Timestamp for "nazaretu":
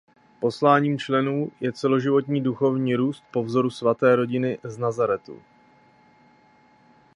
4.77-5.41